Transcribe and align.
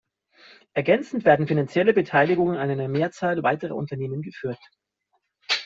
Ergänzend 0.73 1.25
werden 1.25 1.45
finanzielle 1.45 1.93
Beteiligungen 1.93 2.57
an 2.57 2.71
einer 2.71 2.87
Mehrzahl 2.87 3.43
weiterer 3.43 3.75
Unternehmen 3.75 4.23
geführt. 4.23 4.57